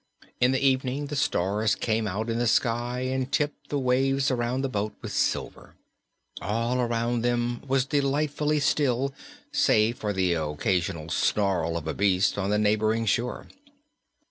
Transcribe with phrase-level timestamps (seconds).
[0.39, 4.61] In the evening the stars came out in the sky and tipped the waves around
[4.63, 5.75] their boat with silver.
[6.41, 9.13] All around them was delightfully still
[9.51, 13.45] save for the occasional snarl of a beast on the neighboring shore.